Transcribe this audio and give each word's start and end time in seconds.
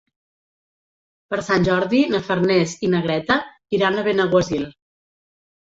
Per 1.33 1.39
Sant 1.49 1.67
Jordi 1.67 1.99
na 2.15 2.23
Farners 2.31 2.75
i 2.89 2.91
na 2.95 3.03
Greta 3.05 3.39
iran 3.81 4.01
a 4.01 4.09
Benaguasil. 4.11 4.69